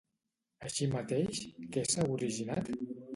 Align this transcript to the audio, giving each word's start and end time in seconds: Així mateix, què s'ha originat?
Així 0.69 0.87
mateix, 0.93 1.41
què 1.75 1.83
s'ha 1.91 2.07
originat? 2.17 2.73